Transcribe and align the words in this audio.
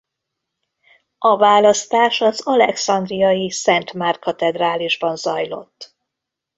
A 1.17 1.37
választás 1.37 2.21
az 2.21 2.41
alexandriai 2.41 3.51
Szent 3.51 3.93
Márk-katedrálisban 3.93 5.15
zajlott. 5.15 5.95